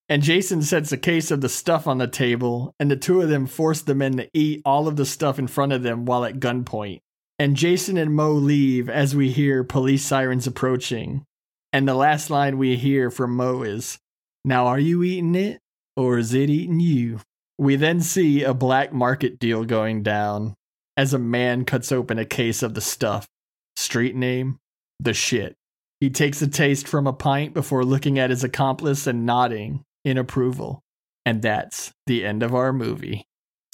[0.10, 3.30] And Jason sets a case of the stuff on the table, and the two of
[3.30, 6.26] them force the men to eat all of the stuff in front of them while
[6.26, 7.00] at gunpoint.
[7.38, 11.24] And Jason and Mo leave as we hear police sirens approaching.
[11.72, 14.00] And the last line we hear from Mo is,
[14.44, 15.62] Now are you eating it,
[15.96, 17.22] or is it eating you?
[17.60, 20.56] We then see a black market deal going down
[20.96, 23.28] as a man cuts open a case of the stuff.
[23.76, 24.60] Street name,
[24.98, 25.56] the shit.
[26.00, 30.18] He takes a taste from a pint before looking at his accomplice and nodding in
[30.18, 30.80] approval.
[31.26, 33.26] And that's the end of our movie.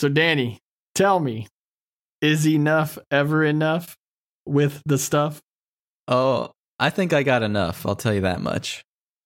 [0.02, 0.58] So, Danny,
[0.96, 1.48] tell me,
[2.22, 3.96] is enough ever enough
[4.48, 5.42] with the stuff?
[6.08, 7.86] Oh, I think I got enough.
[7.86, 8.84] I'll tell you that much.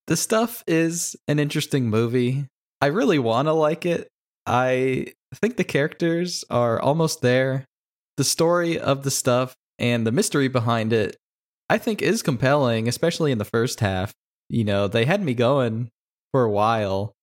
[0.07, 2.45] The stuff is an interesting movie.
[2.81, 4.09] I really want to like it,
[4.49, 7.65] I think the characters are almost there.
[8.17, 11.15] The story of the stuff and the mystery behind it,
[11.69, 14.11] I think, is compelling, especially in the first half.
[14.49, 15.89] You know, they had me going
[16.33, 17.13] for a while,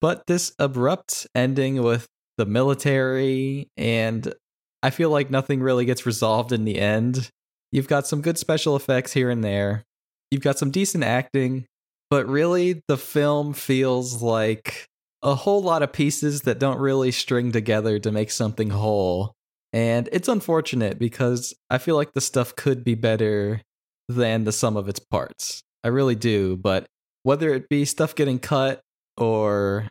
[0.00, 2.06] but this abrupt ending with
[2.38, 4.32] the military, and
[4.80, 7.30] I feel like nothing really gets resolved in the end.
[7.72, 9.82] You've got some good special effects here and there,
[10.30, 11.66] you've got some decent acting,
[12.10, 14.86] but really the film feels like
[15.26, 19.34] a whole lot of pieces that don't really string together to make something whole.
[19.72, 23.60] And it's unfortunate because I feel like the stuff could be better
[24.08, 25.64] than the sum of its parts.
[25.82, 26.86] I really do, but
[27.24, 28.80] whether it be stuff getting cut
[29.16, 29.88] or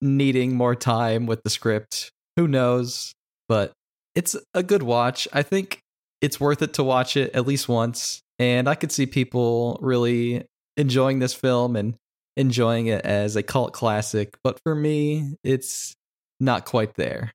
[0.00, 3.12] needing more time with the script, who knows?
[3.46, 3.72] But
[4.14, 5.28] it's a good watch.
[5.34, 5.80] I think
[6.22, 8.22] it's worth it to watch it at least once.
[8.38, 10.46] And I could see people really
[10.78, 11.94] enjoying this film and
[12.38, 14.38] enjoying it as a cult classic.
[14.42, 15.94] But for me, it's
[16.40, 17.32] not quite there.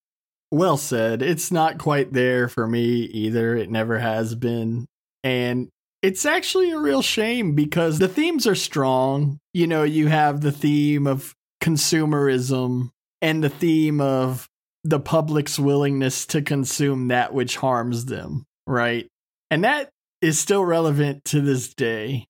[0.51, 1.21] Well said.
[1.21, 3.55] It's not quite there for me either.
[3.55, 4.85] It never has been.
[5.23, 5.69] And
[6.01, 9.39] it's actually a real shame because the themes are strong.
[9.53, 12.89] You know, you have the theme of consumerism
[13.21, 14.47] and the theme of
[14.83, 19.07] the public's willingness to consume that which harms them, right?
[19.49, 19.89] And that
[20.21, 22.25] is still relevant to this day,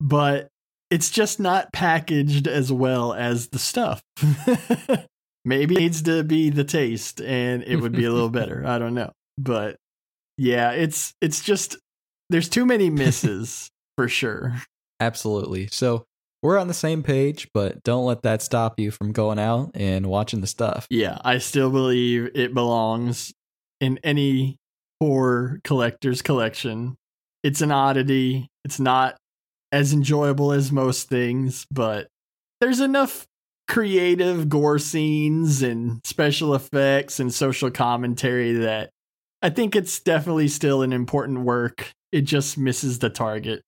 [0.00, 0.48] but
[0.90, 4.02] it's just not packaged as well as the stuff.
[5.44, 8.64] Maybe it needs to be the taste and it would be a little better.
[8.66, 9.12] I don't know.
[9.36, 9.76] But
[10.36, 11.76] yeah, it's it's just
[12.30, 14.60] there's too many misses for sure.
[15.00, 15.68] Absolutely.
[15.70, 16.04] So
[16.42, 20.06] we're on the same page, but don't let that stop you from going out and
[20.06, 20.86] watching the stuff.
[20.90, 23.32] Yeah, I still believe it belongs
[23.80, 24.56] in any
[25.00, 26.96] horror collector's collection.
[27.42, 28.48] It's an oddity.
[28.64, 29.16] It's not
[29.72, 32.08] as enjoyable as most things, but
[32.60, 33.26] there's enough
[33.68, 38.90] creative gore scenes and special effects and social commentary that
[39.42, 41.92] I think it's definitely still an important work.
[42.10, 43.62] It just misses the target.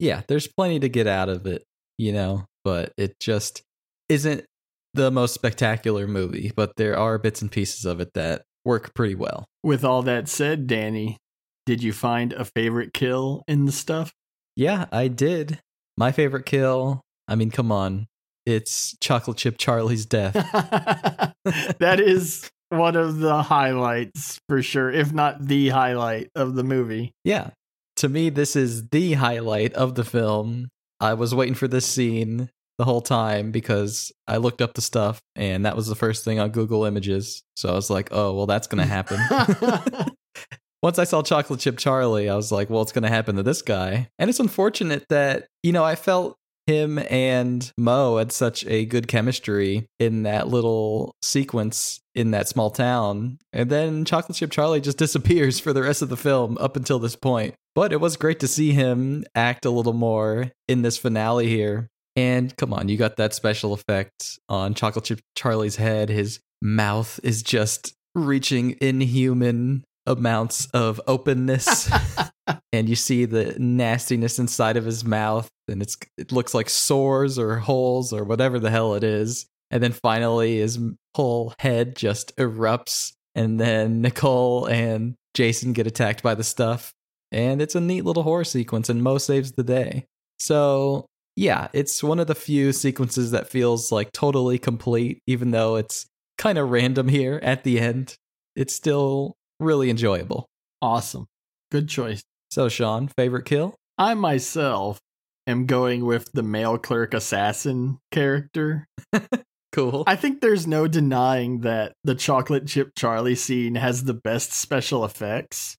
[0.00, 1.64] Yeah, there's plenty to get out of it
[1.98, 3.62] you know, but it just
[4.08, 4.44] isn't
[4.94, 9.14] the most spectacular movie, but there are bits and pieces of it that work pretty
[9.14, 9.46] well.
[9.62, 11.18] With all that said, Danny,
[11.66, 14.12] did you find a favorite kill in the stuff?
[14.56, 15.60] Yeah, I did.
[15.96, 18.06] My favorite kill, I mean, come on.
[18.46, 20.34] It's Chocolate Chip Charlie's death.
[21.78, 27.12] that is one of the highlights for sure, if not the highlight of the movie.
[27.24, 27.50] Yeah.
[27.96, 30.68] To me, this is the highlight of the film.
[31.00, 35.20] I was waiting for this scene the whole time because I looked up the stuff
[35.36, 37.42] and that was the first thing on Google Images.
[37.56, 39.20] So I was like, oh, well, that's going to happen.
[40.84, 43.42] Once I saw Chocolate Chip Charlie, I was like, well, it's going to happen to
[43.42, 44.10] this guy.
[44.18, 49.08] And it's unfortunate that, you know, I felt him and Mo had such a good
[49.08, 53.38] chemistry in that little sequence in that small town.
[53.50, 56.98] And then Chocolate Chip Charlie just disappears for the rest of the film up until
[56.98, 57.54] this point.
[57.74, 61.88] But it was great to see him act a little more in this finale here.
[62.14, 66.10] And come on, you got that special effect on Chocolate Chip Charlie's head.
[66.10, 71.90] His mouth is just reaching inhuman amounts of openness.
[72.72, 77.38] and you see the nastiness inside of his mouth and it's it looks like sores
[77.38, 79.46] or holes or whatever the hell it is.
[79.70, 80.78] And then finally his
[81.14, 86.92] whole head just erupts and then nicole and jason get attacked by the stuff.
[87.32, 90.06] And it's a neat little horror sequence and mo saves the day.
[90.38, 95.76] So yeah it's one of the few sequences that feels like totally complete even though
[95.76, 96.06] it's
[96.38, 98.16] kind of random here at the end.
[98.54, 100.46] It's still really enjoyable
[100.82, 101.26] awesome
[101.70, 102.22] good choice
[102.54, 103.74] so, Sean, favorite kill?
[103.98, 105.00] I myself
[105.48, 108.86] am going with the mail clerk assassin character.
[109.72, 110.04] cool.
[110.06, 115.04] I think there's no denying that the chocolate chip Charlie scene has the best special
[115.04, 115.76] effects.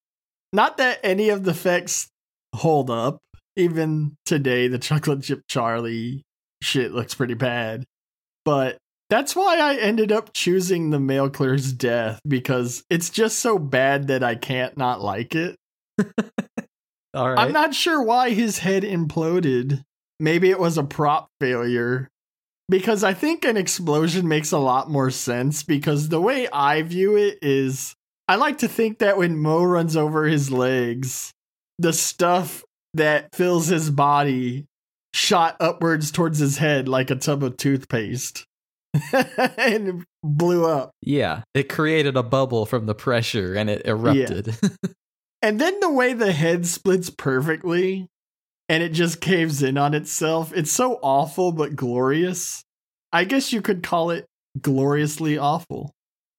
[0.51, 2.09] Not that any of the effects
[2.53, 3.19] hold up.
[3.55, 6.23] Even today, the chocolate chip Charlie
[6.61, 7.85] shit looks pretty bad.
[8.43, 13.59] But that's why I ended up choosing the mail clerk's death because it's just so
[13.59, 15.57] bad that I can't not like it.
[17.13, 17.39] All right.
[17.39, 19.83] I'm not sure why his head imploded.
[20.19, 22.09] Maybe it was a prop failure.
[22.67, 27.15] Because I think an explosion makes a lot more sense because the way I view
[27.15, 27.95] it is
[28.27, 31.31] I like to think that when Mo runs over his legs,
[31.77, 32.63] the stuff
[32.95, 34.65] that fills his body
[35.13, 38.45] shot upwards towards his head like a tub of toothpaste
[39.57, 40.91] and blew up.
[41.01, 44.57] Yeah, it created a bubble from the pressure and it erupted.
[44.61, 44.69] Yeah.
[45.41, 48.07] And then the way the head splits perfectly
[48.67, 52.63] and it just caves in on itself, it's so awful but glorious.
[53.13, 54.25] I guess you could call it
[54.59, 55.91] gloriously awful.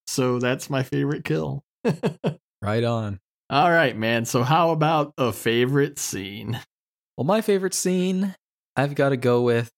[0.09, 1.62] So that's my favorite kill.
[2.62, 3.20] right on.
[3.48, 4.24] All right, man.
[4.24, 6.61] So how about a favorite scene?
[7.16, 8.34] Well, my favorite scene,
[8.74, 9.70] I've got to go with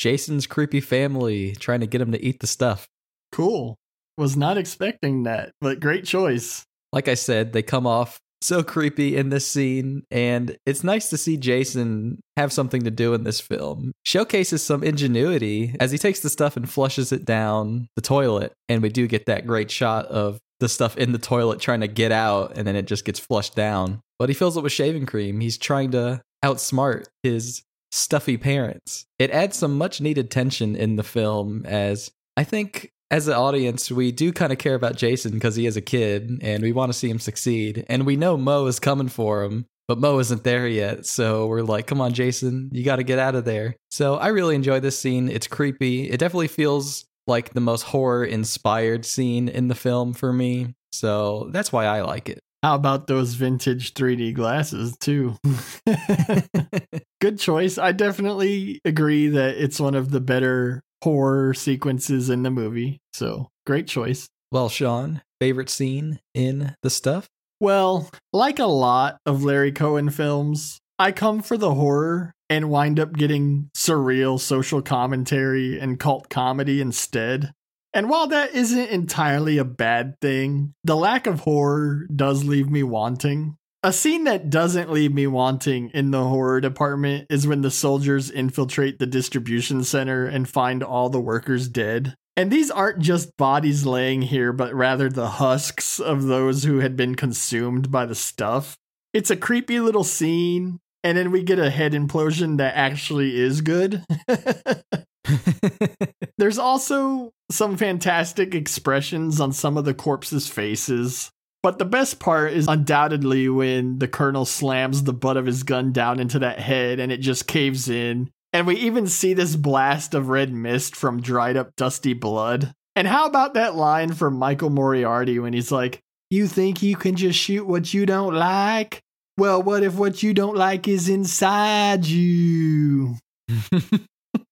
[0.00, 2.88] Jason's creepy family trying to get him to eat the stuff.
[3.32, 3.76] Cool.
[4.16, 6.64] Was not expecting that, but great choice.
[6.90, 11.18] Like I said, they come off so creepy in this scene and it's nice to
[11.18, 13.92] see Jason have something to do in this film.
[14.06, 18.80] Showcases some ingenuity as he takes the stuff and flushes it down the toilet and
[18.80, 22.10] we do get that great shot of the stuff in the toilet trying to get
[22.10, 24.00] out and then it just gets flushed down.
[24.18, 25.40] But he fills it with shaving cream.
[25.40, 29.06] He's trying to outsmart his stuffy parents.
[29.18, 33.90] It adds some much needed tension in the film as I think as an audience,
[33.90, 36.92] we do kind of care about Jason because he is a kid and we want
[36.92, 37.84] to see him succeed.
[37.88, 41.06] And we know Mo is coming for him, but Mo isn't there yet.
[41.06, 43.74] So we're like, come on, Jason, you got to get out of there.
[43.90, 45.28] So I really enjoy this scene.
[45.28, 46.08] It's creepy.
[46.08, 50.74] It definitely feels like the most horror inspired scene in the film for me.
[50.92, 52.40] So that's why I like it.
[52.62, 55.36] How about those vintage 3D glasses, too?
[57.20, 57.78] Good choice.
[57.78, 63.00] I definitely agree that it's one of the better horror sequences in the movie.
[63.14, 64.28] So, great choice.
[64.52, 67.28] Well, Sean, favorite scene in the stuff?
[67.60, 73.00] Well, like a lot of Larry Cohen films, I come for the horror and wind
[73.00, 77.52] up getting surreal social commentary and cult comedy instead.
[77.92, 82.82] And while that isn't entirely a bad thing, the lack of horror does leave me
[82.82, 83.56] wanting.
[83.82, 88.30] A scene that doesn't leave me wanting in the horror department is when the soldiers
[88.30, 92.14] infiltrate the distribution center and find all the workers dead.
[92.36, 96.94] And these aren't just bodies laying here, but rather the husks of those who had
[96.94, 98.76] been consumed by the stuff.
[99.12, 103.62] It's a creepy little scene, and then we get a head implosion that actually is
[103.62, 104.04] good.
[106.38, 111.30] There's also some fantastic expressions on some of the corpses' faces.
[111.62, 115.92] But the best part is undoubtedly when the colonel slams the butt of his gun
[115.92, 118.30] down into that head and it just caves in.
[118.52, 122.72] And we even see this blast of red mist from dried up dusty blood.
[122.96, 126.00] And how about that line from Michael Moriarty when he's like,
[126.30, 129.00] You think you can just shoot what you don't like?
[129.36, 133.16] Well, what if what you don't like is inside you?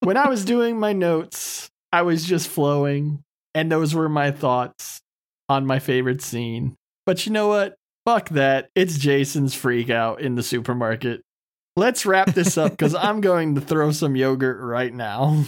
[0.00, 3.22] when I was doing my notes, I was just flowing,
[3.54, 5.00] and those were my thoughts
[5.48, 6.76] on my favorite scene.
[7.06, 7.76] But you know what?
[8.04, 8.70] Fuck that.
[8.74, 11.22] It's Jason's freak out in the supermarket.
[11.76, 15.44] Let's wrap this up because I'm going to throw some yogurt right now.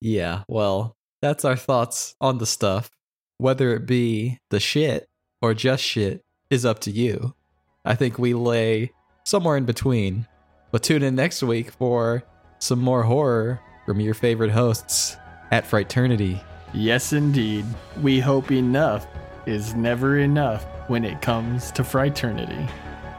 [0.00, 2.90] Yeah, well, that's our thoughts on the stuff.
[3.38, 5.08] Whether it be the shit
[5.40, 7.34] or just shit is up to you.
[7.84, 8.92] I think we lay
[9.24, 10.26] somewhere in between.
[10.70, 12.24] But tune in next week for
[12.58, 15.16] some more horror from your favorite hosts
[15.50, 16.38] at Frighternity.
[16.74, 17.64] Yes, indeed.
[18.02, 19.06] We hope enough
[19.46, 22.66] is never enough when it comes to Frighternity.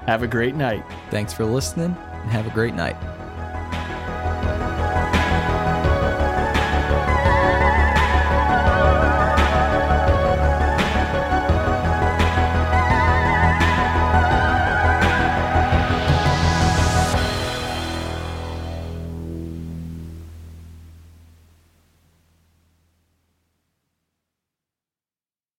[0.06, 0.86] Have a great night.
[1.10, 2.96] Thanks for listening and have a great night.